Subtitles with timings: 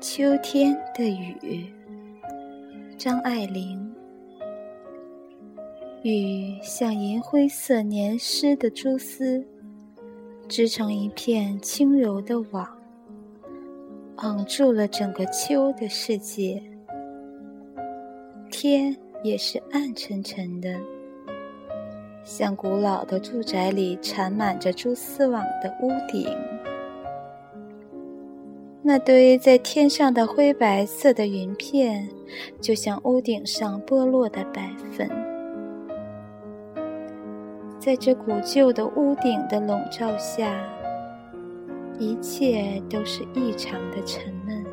[0.00, 1.66] 秋天的雨，
[2.96, 3.92] 张爱玲。
[6.04, 9.44] 雨像银灰色黏湿的蛛丝，
[10.48, 12.68] 织成一片轻柔的网，
[14.18, 16.62] 网住了整个秋的世界。
[18.52, 20.78] 天也是暗沉沉的，
[22.22, 26.28] 像古老的住宅里缠满着蛛丝网的屋顶。
[28.88, 32.08] 那堆在天上的灰白色的云片，
[32.58, 35.06] 就像屋顶上剥落的白粉。
[37.78, 40.58] 在这古旧的屋顶的笼罩下，
[41.98, 44.64] 一切都是异常的沉闷。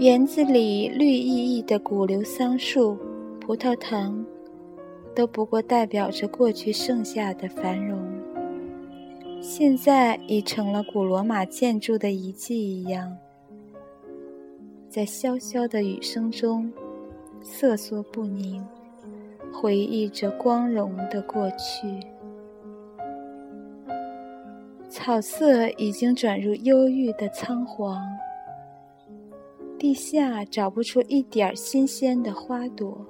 [0.00, 2.98] 园子里绿意意的古流桑树、
[3.40, 4.26] 葡萄藤，
[5.14, 8.15] 都不过代表着过去剩下的繁荣。
[9.48, 13.16] 现在已成了古罗马建筑的遗迹一样，
[14.90, 16.70] 在潇潇的雨声中
[17.40, 18.66] 瑟缩不宁，
[19.52, 22.04] 回忆着光荣的过去。
[24.88, 28.04] 草色已经转入忧郁的苍黄，
[29.78, 33.06] 地下找不出一点新鲜的花朵。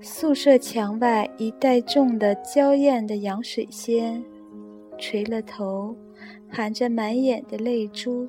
[0.00, 4.24] 宿舍墙外一带种的娇艳的洋水仙。
[5.00, 5.96] 垂了头，
[6.50, 8.28] 含着满眼的泪珠，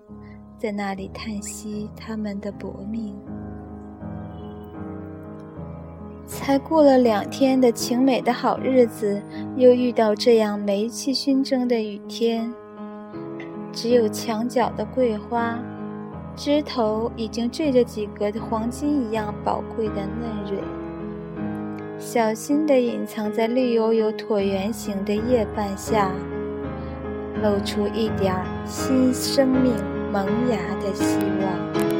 [0.57, 3.13] 在那里叹息他们的薄命。
[6.25, 9.21] 才过了两天的晴美的好日子，
[9.57, 12.51] 又遇到这样煤气熏蒸的雨天。
[13.73, 15.59] 只有墙角的桂花，
[16.37, 20.63] 枝头已经缀着几个黄金一样宝贵的嫩蕊，
[21.99, 26.11] 小心地隐藏在绿油油椭圆形的叶瓣下。
[27.41, 28.35] 露出一点
[28.65, 29.73] 新生命
[30.11, 31.91] 萌芽的希望。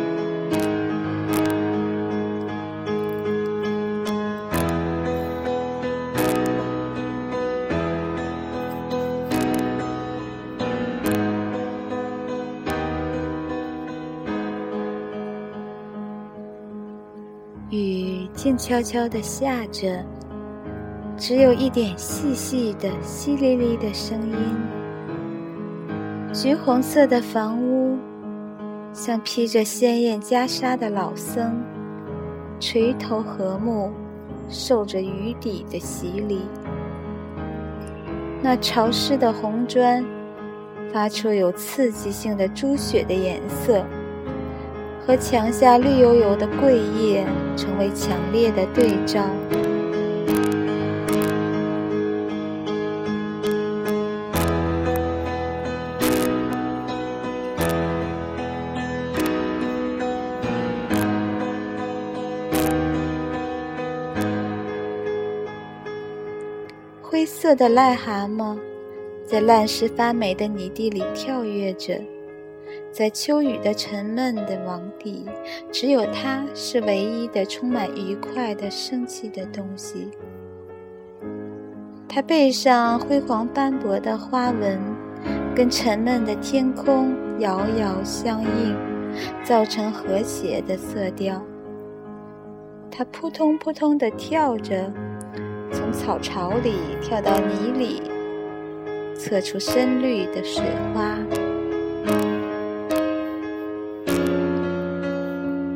[17.72, 20.04] 雨静悄悄地下着，
[21.18, 24.81] 只有一点细细的淅沥沥的声音。
[26.34, 27.98] 橘红色的房屋，
[28.94, 31.62] 像披着鲜艳袈裟的老僧，
[32.58, 33.92] 垂头和睦，
[34.48, 36.44] 受着雨底的洗礼。
[38.42, 40.06] 那潮湿的红砖，
[40.94, 43.84] 发出有刺激性的朱血的颜色，
[45.06, 47.26] 和墙下绿油油的桂叶
[47.58, 49.22] 成为强烈的对照。
[67.22, 68.58] 灰色的癞蛤蟆，
[69.28, 72.02] 在烂石发霉的泥地里跳跃着，
[72.92, 75.24] 在秋雨的沉闷的网底，
[75.72, 80.10] 只有它是唯一的充满愉快的生气的东西。
[82.10, 84.80] 它背上辉煌斑驳的花纹，
[85.56, 88.76] 跟沉闷的天空遥遥相应，
[89.44, 91.40] 造成和谐的色调。
[92.90, 94.92] 它扑通扑通地跳着。
[95.92, 98.02] 从草巢里跳到泥里，
[99.14, 100.64] 测出深绿的水
[100.94, 101.18] 花。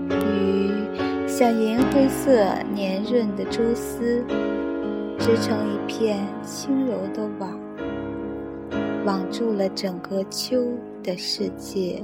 [0.10, 4.24] 雨像银灰色黏润的蛛丝，
[5.20, 7.60] 织成一片轻柔的网，
[9.06, 10.66] 网住了整个秋
[11.04, 12.02] 的世界。